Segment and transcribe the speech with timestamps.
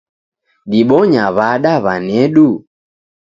[0.69, 2.49] Dibonya w'ada w'anedu?